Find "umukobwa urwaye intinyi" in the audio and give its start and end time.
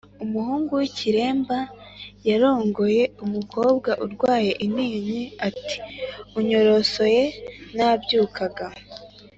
3.25-5.21